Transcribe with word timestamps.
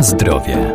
Zdrowie. 0.00 0.74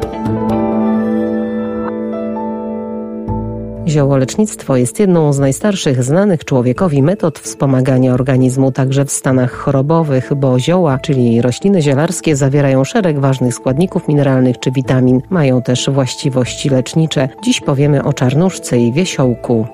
Ziołolecznictwo 3.88 4.78
jest 4.78 5.00
jedną 5.00 5.34
z 5.34 5.40
najstarszych 5.40 6.04
znanych 6.04 6.46
człowiekowi 6.46 7.04
metod 7.04 7.40
wspomagania 7.40 8.14
organizmu 8.14 8.72
także 8.72 9.06
w 9.06 9.12
stanach 9.12 9.52
chorobowych, 9.52 10.34
bo 10.36 10.60
zioła, 10.60 11.00
czyli 11.00 11.42
rośliny 11.42 11.82
zielarskie, 11.82 12.36
zawierają 12.36 12.84
szereg 12.84 13.20
ważnych 13.20 13.54
składników 13.54 14.08
mineralnych 14.08 14.60
czy 14.60 14.72
witamin. 14.72 15.22
Mają 15.30 15.62
też 15.62 15.90
właściwości 15.90 16.70
lecznicze. 16.70 17.30
Dziś 17.44 17.62
powiemy 17.62 18.04
o 18.04 18.14
czarnuszce 18.14 18.78
i 18.78 18.94
wiesiołku. 18.94 19.68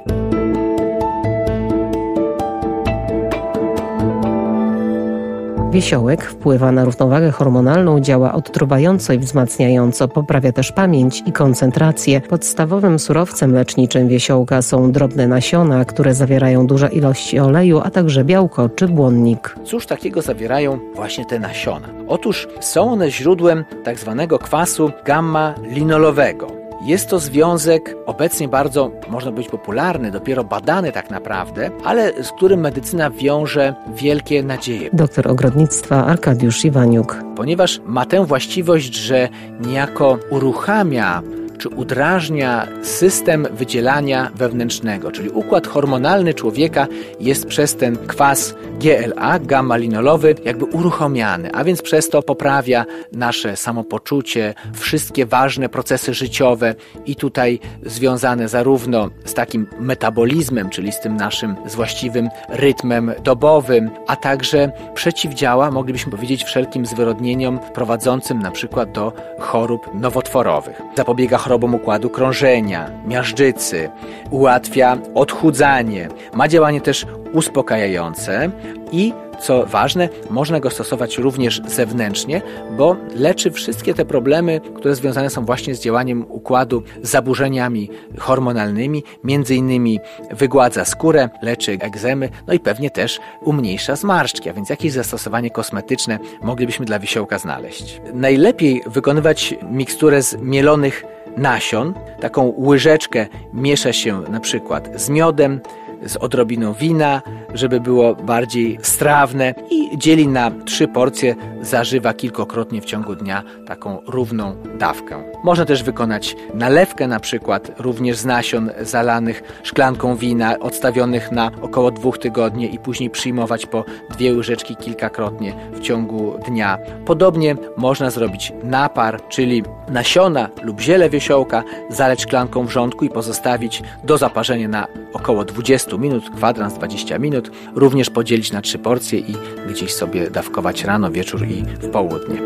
Wiesiołek 5.72 6.26
wpływa 6.26 6.72
na 6.72 6.86
równowagę 6.86 7.32
hormonalną, 7.32 8.00
działa 8.00 8.34
odtruwająco 8.34 9.14
i 9.14 9.20
wzmacniająco, 9.20 10.08
poprawia 10.08 10.52
też 10.52 10.72
pamięć 10.72 11.24
i 11.26 11.32
koncentrację. 11.32 12.22
Podstawowym 12.22 13.00
surowcem 13.00 13.54
leczniczym 13.54 14.08
wiesiołka 14.08 14.62
są 14.62 14.92
drobne 14.92 15.28
nasiona, 15.28 15.86
które 15.86 16.14
zawierają 16.14 16.68
duże 16.68 16.88
ilości 16.88 17.40
oleju, 17.40 17.82
a 17.84 17.90
także 17.90 18.24
białko 18.24 18.70
czy 18.70 18.88
błonnik. 18.88 19.56
Cóż 19.64 19.86
takiego 19.86 20.22
zawierają 20.22 20.80
właśnie 20.96 21.26
te 21.26 21.40
nasiona? 21.40 21.88
Otóż 22.08 22.48
są 22.60 22.92
one 22.92 23.12
źródłem 23.12 23.66
tak 23.84 24.00
zwanego 24.00 24.40
kwasu 24.40 24.92
gamma-linolowego. 25.06 26.61
Jest 26.84 27.10
to 27.10 27.20
związek 27.20 27.96
obecnie 28.06 28.48
bardzo, 28.48 28.92
można 29.10 29.32
być 29.32 29.50
popularny, 29.50 30.12
dopiero 30.12 30.44
badany 30.44 30.92
tak 30.92 31.10
naprawdę, 31.10 31.72
ale 31.84 32.24
z 32.24 32.32
którym 32.32 32.60
medycyna 32.60 33.10
wiąże 33.10 33.76
wielkie 33.96 34.44
nadzieje. 34.44 34.90
Doktor 34.94 35.28
ogrodnictwa 35.28 36.06
Arkadiusz 36.06 36.66
Iwaniuk. 36.66 37.18
Ponieważ 37.36 37.82
ma 37.86 38.06
tę 38.06 38.26
właściwość, 38.26 38.96
że 38.96 39.30
niejako 39.68 40.18
uruchamia 40.30 41.22
czy 41.62 41.70
udrażnia 41.70 42.68
system 42.84 43.48
wydzielania 43.52 44.32
wewnętrznego, 44.36 45.12
czyli 45.12 45.30
układ 45.30 45.68
hormonalny 45.68 46.34
człowieka 46.34 46.88
jest 47.20 47.46
przez 47.46 47.76
ten 47.76 47.98
kwas 48.08 48.56
GLA, 48.80 49.40
gamma-linolowy, 49.40 50.36
jakby 50.46 50.66
uruchomiany, 50.66 51.52
a 51.54 51.64
więc 51.64 51.82
przez 51.82 52.10
to 52.10 52.22
poprawia 52.22 52.86
nasze 53.12 53.58
samopoczucie, 53.58 54.54
wszystkie 54.74 55.26
ważne 55.26 55.70
procesy 55.70 56.14
życiowe 56.14 56.76
i 57.06 57.16
tutaj 57.16 57.60
związane 57.86 58.48
zarówno 58.48 59.10
z 59.26 59.34
takim 59.34 59.68
metabolizmem, 59.80 60.70
czyli 60.70 60.92
z 60.92 61.00
tym 61.00 61.16
naszym 61.16 61.56
z 61.66 61.76
właściwym 61.76 62.30
rytmem 62.50 63.12
dobowym, 63.24 63.90
a 64.08 64.16
także 64.16 64.72
przeciwdziała, 64.94 65.72
moglibyśmy 65.72 66.12
powiedzieć, 66.12 66.44
wszelkim 66.44 66.86
zwyrodnieniom 66.86 67.60
prowadzącym 67.74 68.40
na 68.40 68.52
przykład 68.52 68.92
do 68.92 69.14
chorób 69.40 69.90
nowotworowych. 69.94 70.82
Zapobiega 70.98 71.38
chorobom 71.52 71.76
układu 71.76 72.10
krążenia, 72.10 72.90
miażdżycy, 73.08 73.90
ułatwia 74.30 74.98
odchudzanie, 75.16 76.08
ma 76.34 76.48
działanie 76.48 76.82
też 76.82 77.06
uspokajające 77.34 78.52
i 78.92 79.14
co 79.42 79.66
ważne, 79.66 80.10
można 80.30 80.60
go 80.60 80.70
stosować 80.70 81.18
również 81.18 81.62
zewnętrznie, 81.68 82.42
bo 82.78 82.96
leczy 83.16 83.52
wszystkie 83.52 83.94
te 83.94 84.06
problemy, 84.06 84.62
które 84.76 84.96
związane 84.96 85.30
są 85.30 85.46
właśnie 85.46 85.76
z 85.76 85.82
działaniem 85.82 86.26
układu, 86.30 86.84
zaburzeniami 87.02 87.90
hormonalnymi, 88.20 89.04
między 89.24 89.56
innymi 89.56 90.00
wygładza 90.32 90.86
skórę, 90.86 91.30
leczy 91.42 91.78
egzemy, 91.82 92.30
no 92.48 92.54
i 92.54 92.60
pewnie 92.60 92.90
też 92.90 93.20
umniejsza 93.42 93.96
zmarszczki, 93.96 94.50
a 94.50 94.54
więc 94.54 94.70
jakieś 94.70 94.92
zastosowanie 94.92 95.50
kosmetyczne 95.50 96.20
moglibyśmy 96.42 96.86
dla 96.86 97.00
wisiołka 97.00 97.38
znaleźć. 97.38 98.02
Najlepiej 98.14 98.84
wykonywać 98.86 99.56
miksturę 99.72 100.24
z 100.24 100.38
mielonych 100.38 101.04
nasion. 101.38 101.94
Taką 102.20 102.54
łyżeczkę 102.58 103.28
miesza 103.54 103.94
się 103.94 104.22
na 104.22 104.40
przykład 104.40 104.90
z 104.96 105.10
miodem, 105.10 105.62
z 106.06 106.16
odrobiną 106.18 106.74
wina, 106.74 107.22
żeby 107.54 107.80
było 107.80 108.16
bardziej 108.16 108.78
strawne 108.82 109.54
i 109.70 109.98
dzieli 109.98 110.28
na 110.28 110.52
trzy 110.66 110.88
porcje, 110.88 111.36
zażywa 111.62 112.14
kilkokrotnie 112.14 112.82
w 112.82 112.86
ciągu 112.86 113.16
dnia 113.16 113.44
taką 113.66 114.02
równą 114.08 114.56
dawkę. 114.80 115.24
Można 115.44 115.66
też 115.66 115.84
wykonać 115.84 116.36
nalewkę 116.54 117.08
na 117.08 117.20
przykład 117.20 117.72
również 117.80 118.18
z 118.18 118.26
nasion 118.26 118.72
zalanych 118.82 119.44
szklanką 119.64 120.16
wina 120.16 120.60
odstawionych 120.60 121.32
na 121.32 121.52
około 121.62 121.92
dwóch 121.92 122.18
tygodni 122.18 122.76
i 122.76 122.80
później 122.80 123.10
przyjmować 123.10 123.66
po 123.66 123.86
dwie 124.10 124.34
łyżeczki 124.34 124.76
kilkakrotnie 124.76 125.56
w 125.74 125.80
ciągu 125.80 126.34
dnia. 126.48 126.78
Podobnie 127.06 127.56
można 127.78 128.10
zrobić 128.10 128.54
napar, 128.64 129.28
czyli 129.30 129.64
nasiona 129.90 130.50
lub 130.64 130.82
ziele 130.82 131.10
wiesiołka 131.10 131.64
zaleć 131.90 132.22
szklanką 132.22 132.66
wrzątku 132.66 133.06
i 133.06 133.10
pozostawić 133.10 133.84
do 134.04 134.18
zaparzenia 134.18 134.68
na 134.68 134.88
około 135.14 135.46
20 135.46 135.91
minut, 135.98 136.30
kwadrans 136.36 136.74
20 136.74 137.20
minut, 137.20 137.52
również 137.76 138.10
podzielić 138.10 138.52
na 138.52 138.62
trzy 138.62 138.80
porcje 138.80 139.20
i 139.20 139.36
gdzieś 139.70 139.94
sobie 139.94 140.30
dawkować 140.30 140.84
rano, 140.84 141.12
wieczór 141.12 141.48
i 141.48 141.64
w 141.64 141.90
południe. 141.90 142.42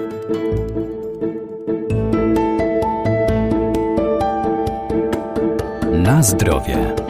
Na 5.91 6.23
zdrowie. 6.23 7.04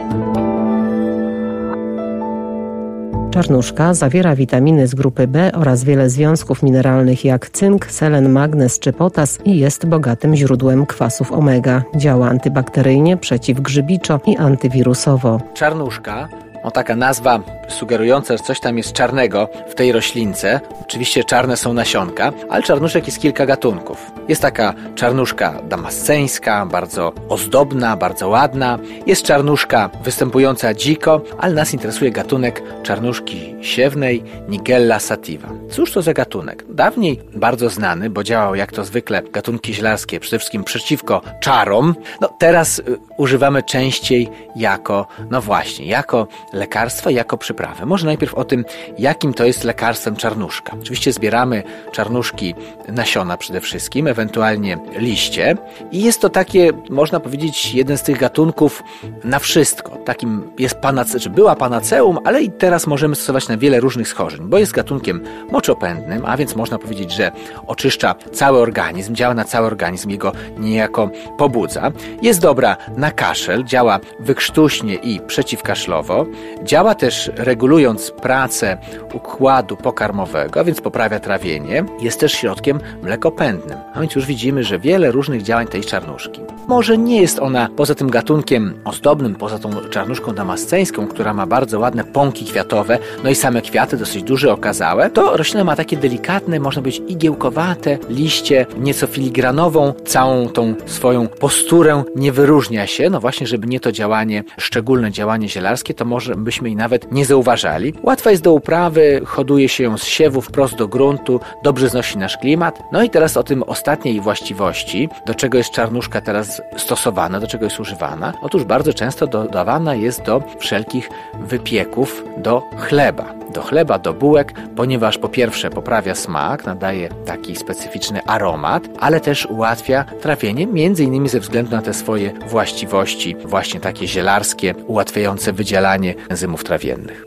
Czarnuszka 3.36 3.94
zawiera 3.94 4.36
witaminy 4.36 4.88
z 4.88 4.96
grupy 4.96 5.28
B 5.28 5.52
oraz 5.54 5.84
wiele 5.84 6.10
związków 6.10 6.64
mineralnych 6.64 7.26
jak 7.26 7.50
cynk, 7.50 7.86
selen, 7.86 8.30
magnez 8.30 8.80
czy 8.80 8.94
potas 8.94 9.40
i 9.46 9.58
jest 9.58 9.86
bogatym 9.86 10.36
źródłem 10.36 10.86
kwasów 10.86 11.32
omega. 11.32 11.84
Działa 11.96 12.30
antybakteryjnie, 12.30 13.18
przeciwgrzybiczo 13.18 14.20
i 14.26 14.38
antywirusowo. 14.38 15.42
Czarnuszka 15.54 16.30
o 16.64 16.72
taka 16.72 16.96
nazwa 16.96 17.40
sugerująca, 17.68 18.38
że 18.38 18.44
coś 18.44 18.60
tam 18.60 18.78
jest 18.78 18.94
czarnego 18.94 19.50
w 19.70 19.76
tej 19.76 19.92
roślince. 19.92 20.60
Oczywiście 20.82 21.24
czarne 21.24 21.58
są 21.58 21.74
nasionka, 21.74 22.32
ale 22.50 22.64
czarnuszek 22.64 23.08
jest 23.08 23.20
kilka 23.20 23.46
gatunków. 23.46 24.12
Jest 24.28 24.42
taka 24.42 24.74
czarnuszka 24.96 25.62
damasceńska, 25.70 26.66
bardzo 26.66 27.14
ozdobna, 27.30 27.98
bardzo 27.98 28.30
ładna. 28.30 28.80
Jest 29.06 29.24
czarnuszka 29.24 29.90
występująca 30.04 30.74
dziko, 30.74 31.22
ale 31.38 31.54
nas 31.54 31.74
interesuje 31.74 32.12
gatunek 32.12 32.64
czarnuszki 32.84 33.56
siewnej 33.62 34.24
Nigella 34.50 35.00
sativa. 35.00 35.50
Cóż 35.72 35.92
to 35.92 36.02
za 36.02 36.14
gatunek? 36.14 36.66
Dawniej 36.70 37.20
bardzo 37.36 37.70
znany, 37.70 38.10
bo 38.10 38.24
działał 38.24 38.56
jak 38.56 38.72
to 38.72 38.86
zwykle 38.86 39.22
gatunki 39.22 39.74
zielarskie, 39.74 40.20
przede 40.20 40.40
wszystkim 40.40 40.64
przeciwko 40.64 41.22
czarom. 41.40 41.96
No 42.22 42.28
teraz 42.40 42.80
y, 42.80 42.84
używamy 43.18 43.64
częściej 43.64 44.30
jako, 44.56 45.08
no 45.30 45.42
właśnie, 45.42 45.86
jako 45.86 46.28
lekarstwa, 46.54 47.12
jako 47.12 47.38
przyprawy. 47.56 47.86
Może 47.86 48.06
najpierw 48.06 48.34
o 48.34 48.44
tym, 48.44 48.66
jakim 49.00 49.34
to 49.34 49.46
jest 49.46 49.64
lekarstwem 49.64 50.16
czarnuszka. 50.16 50.74
Oczywiście 50.82 51.14
zbieramy 51.14 51.64
czarnuszki 51.92 52.56
nasiona 52.88 53.38
przede 53.38 53.62
wszystkim, 53.62 54.08
ewentualnie 54.08 54.78
liście 54.98 55.58
i 55.92 56.04
jest 56.04 56.22
to 56.22 56.30
takie, 56.30 56.72
można 56.90 57.20
powiedzieć, 57.20 57.76
jeden 57.76 57.98
z 57.98 58.04
tych 58.04 58.18
gatunków 58.18 58.84
na 59.24 59.40
wszystko. 59.40 59.98
Takim 60.06 60.52
jest 60.60 60.76
panace, 60.76 61.20
czy 61.20 61.30
była 61.30 61.56
panaceum, 61.56 62.20
ale 62.24 62.42
i 62.42 62.52
teraz 62.52 62.88
możemy 62.88 63.16
stosować 63.16 63.48
na 63.48 63.58
wiele 63.58 63.80
różnych 63.80 64.08
schorzeń, 64.08 64.42
bo 64.44 64.58
jest 64.58 64.72
gatunkiem 64.72 65.24
moczopędnym, 65.52 66.26
a 66.26 66.38
więc 66.38 66.56
można 66.56 66.80
powiedzieć, 66.80 67.12
że 67.12 67.32
oczyszcza 67.68 68.16
cały 68.32 68.60
organizm, 68.60 69.16
działa 69.16 69.34
na 69.34 69.44
cały 69.44 69.68
organizm, 69.68 70.10
jego 70.10 70.32
niejako 70.58 71.10
pobudza. 71.38 71.92
Jest 72.22 72.42
dobra 72.42 72.78
na 72.98 73.12
kaszel, 73.12 73.64
działa 73.64 74.00
wykrztuśnie 74.20 74.96
i 74.96 75.20
przeciwkaszlowo, 75.20 76.26
działa 76.64 76.96
też 76.96 77.32
regulując 77.46 78.12
pracę 78.12 78.78
układu 79.14 79.78
pokarmowego, 79.78 80.60
a 80.60 80.64
więc 80.64 80.82
poprawia 80.82 81.20
trawienie, 81.20 81.86
jest 82.02 82.20
też 82.20 82.34
środkiem 82.34 82.80
mlekopędnym. 83.04 83.78
A 83.94 84.00
więc 84.00 84.16
już 84.16 84.26
widzimy, 84.26 84.64
że 84.64 84.80
wiele 84.80 85.12
różnych 85.12 85.42
działań 85.42 85.68
tej 85.68 85.82
czarnuszki. 85.82 86.42
Może 86.68 86.98
nie 86.98 87.22
jest 87.22 87.40
ona 87.40 87.70
poza 87.76 87.96
tym 87.96 88.10
gatunkiem 88.10 88.74
ozdobnym, 88.86 89.36
poza 89.36 89.60
tą 89.60 89.70
czarnuszką 89.90 90.34
damasceńską, 90.34 91.08
która 91.08 91.34
ma 91.34 91.48
bardzo 91.48 91.80
ładne 91.80 92.04
pąki 92.04 92.46
kwiatowe, 92.46 92.98
no 93.24 93.30
i 93.30 93.36
same 93.36 93.62
kwiaty 93.62 93.98
dosyć 93.98 94.24
duże, 94.24 94.54
okazałe, 94.54 95.10
to 95.10 95.38
roślina 95.38 95.64
ma 95.64 95.76
takie 95.76 95.98
delikatne, 95.98 96.60
można 96.60 96.82
być 96.82 97.02
igiełkowate 97.08 97.98
liście, 98.10 98.66
nieco 98.78 99.08
filigranową, 99.08 99.94
całą 100.06 100.50
tą 100.50 100.76
swoją 100.86 101.28
posturę 101.28 102.04
nie 102.16 102.32
wyróżnia 102.32 102.88
się, 102.88 103.10
no 103.10 103.20
właśnie, 103.20 103.48
żeby 103.48 103.68
nie 103.68 103.80
to 103.80 103.92
działanie, 103.92 104.44
szczególne 104.58 105.12
działanie 105.12 105.50
zielarskie, 105.50 105.94
to 105.94 106.06
może 106.06 106.36
byśmy 106.36 106.70
jej 106.70 106.76
nawet 106.76 107.12
nie 107.12 107.26
zauważali. 107.36 107.94
Łatwa 108.04 108.32
jest 108.32 108.44
do 108.44 108.54
uprawy, 108.54 109.22
hoduje 109.26 109.70
się 109.70 109.84
ją 109.84 109.98
z 109.98 110.04
siewu 110.04 110.42
wprost 110.42 110.76
do 110.76 110.88
gruntu, 110.88 111.40
dobrze 111.64 111.90
znosi 111.90 112.18
nasz 112.18 112.38
klimat. 112.38 112.80
No 112.92 113.04
i 113.04 113.10
teraz 113.10 113.38
o 113.38 113.44
tym 113.44 113.64
ostatniej 113.64 114.22
właściwości, 114.22 115.10
do 115.26 115.36
czego 115.36 115.58
jest 115.58 115.72
czarnuszka 115.72 116.22
teraz 116.22 116.62
stosowana, 116.78 117.40
do 117.40 117.48
czego 117.48 117.66
jest 117.66 117.80
używana. 117.80 118.34
Otóż 118.42 118.64
bardzo 118.64 118.94
często 118.94 119.28
dodawana 119.28 119.96
jest 119.96 120.22
do 120.22 120.44
wszelkich 120.60 121.10
wypieków, 121.40 122.24
do 122.38 122.62
chleba. 122.78 123.26
do 123.54 123.62
chleba, 123.62 124.00
do 124.00 124.14
bułek, 124.14 124.54
ponieważ 124.76 125.18
po 125.18 125.30
pierwsze 125.30 125.70
poprawia 125.70 126.16
smak, 126.16 126.66
nadaje 126.66 127.10
taki 127.26 127.56
specyficzny 127.56 128.24
aromat, 128.26 128.84
ale 129.00 129.20
też 129.20 129.46
ułatwia 129.46 130.04
trawienie, 130.22 130.68
między 130.68 131.04
innymi 131.04 131.30
ze 131.30 131.40
względu 131.40 131.72
na 131.72 131.82
te 131.82 131.94
swoje 131.94 132.32
właściwości, 132.48 133.36
właśnie 133.46 133.80
takie 133.80 134.08
zielarskie, 134.08 134.76
ułatwiające 134.88 135.54
wydzielanie 135.54 136.16
enzymów 136.30 136.64
trawiennych. 136.64 137.25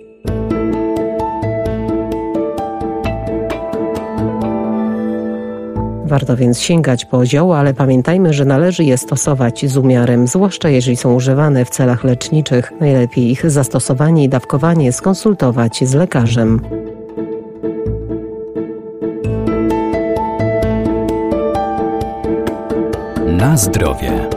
Warto 6.09 6.37
więc 6.37 6.61
sięgać 6.61 7.05
po 7.05 7.27
zioła, 7.27 7.59
ale 7.59 7.75
pamiętajmy, 7.75 8.33
że 8.33 8.45
należy 8.45 8.85
je 8.85 8.99
stosować 8.99 9.67
z 9.67 9.77
umiarem, 9.77 10.27
zwłaszcza 10.27 10.69
jeżeli 10.69 10.97
są 10.97 11.15
używane 11.15 11.65
w 11.65 11.71
celach 11.71 12.05
leczniczych. 12.05 12.73
Najlepiej 12.81 13.31
ich 13.31 13.51
zastosowanie 13.51 14.25
i 14.25 14.29
dawkowanie 14.29 14.93
skonsultować 14.93 15.85
z 15.85 15.95
lekarzem. 15.95 16.61
Na 23.27 23.57
zdrowie. 23.57 24.29